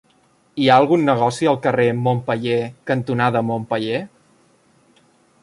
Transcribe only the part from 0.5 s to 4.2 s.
Hi ha algun negoci al carrer Montpeller cantonada Montpeller?